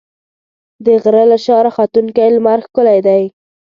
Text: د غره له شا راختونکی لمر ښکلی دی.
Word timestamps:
د 0.85 0.87
غره 1.01 1.23
له 1.31 1.37
شا 1.45 1.57
راختونکی 1.65 2.27
لمر 2.35 2.59
ښکلی 2.65 2.99
دی. 3.07 3.23